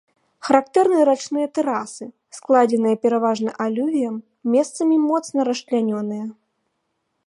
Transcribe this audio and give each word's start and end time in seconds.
Характэрны 0.45 0.97
рачныя 1.09 1.47
тэрасы, 1.57 2.05
складзеныя 2.37 2.95
пераважна 3.05 3.49
алювіем, 3.67 4.15
месцамі 4.57 4.95
моцна 5.09 5.39
расчлянёныя. 5.53 6.25